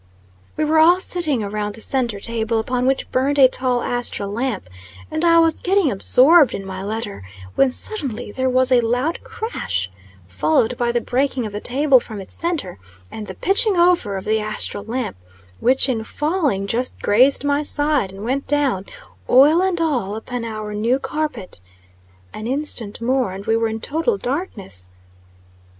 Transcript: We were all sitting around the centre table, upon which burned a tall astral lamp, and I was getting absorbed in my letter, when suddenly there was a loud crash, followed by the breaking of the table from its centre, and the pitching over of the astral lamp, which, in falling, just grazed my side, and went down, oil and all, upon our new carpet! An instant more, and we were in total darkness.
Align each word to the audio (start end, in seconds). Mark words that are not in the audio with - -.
We 0.57 0.65
were 0.65 0.79
all 0.79 0.99
sitting 0.99 1.43
around 1.43 1.75
the 1.75 1.81
centre 1.81 2.19
table, 2.19 2.57
upon 2.57 2.87
which 2.87 3.11
burned 3.11 3.37
a 3.37 3.47
tall 3.47 3.83
astral 3.83 4.31
lamp, 4.31 4.67
and 5.11 5.23
I 5.23 5.37
was 5.37 5.61
getting 5.61 5.91
absorbed 5.91 6.55
in 6.55 6.65
my 6.65 6.81
letter, 6.81 7.21
when 7.53 7.69
suddenly 7.69 8.31
there 8.31 8.49
was 8.49 8.71
a 8.71 8.81
loud 8.81 9.23
crash, 9.23 9.91
followed 10.27 10.75
by 10.75 10.91
the 10.91 11.01
breaking 11.01 11.45
of 11.45 11.51
the 11.51 11.59
table 11.59 11.99
from 11.99 12.19
its 12.19 12.33
centre, 12.33 12.79
and 13.11 13.27
the 13.27 13.35
pitching 13.35 13.77
over 13.77 14.17
of 14.17 14.25
the 14.25 14.39
astral 14.39 14.83
lamp, 14.83 15.17
which, 15.59 15.87
in 15.87 16.03
falling, 16.03 16.65
just 16.65 16.99
grazed 17.03 17.43
my 17.45 17.61
side, 17.61 18.11
and 18.11 18.23
went 18.25 18.47
down, 18.47 18.85
oil 19.29 19.61
and 19.61 19.79
all, 19.79 20.15
upon 20.15 20.43
our 20.43 20.73
new 20.73 20.97
carpet! 20.97 21.61
An 22.33 22.47
instant 22.47 23.01
more, 23.03 23.33
and 23.33 23.45
we 23.45 23.55
were 23.55 23.67
in 23.67 23.79
total 23.79 24.17
darkness. 24.17 24.89